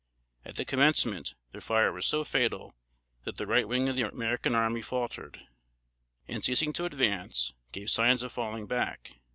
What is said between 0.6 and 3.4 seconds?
commencement, their fire was so fatal that